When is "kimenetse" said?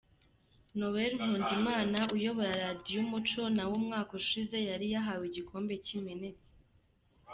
5.85-6.49